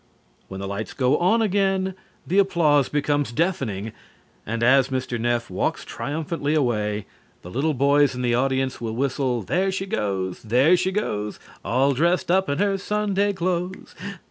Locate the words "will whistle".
8.81-9.43